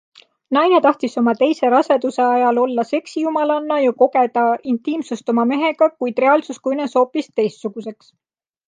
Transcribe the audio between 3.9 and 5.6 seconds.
kogeda intiimsust oma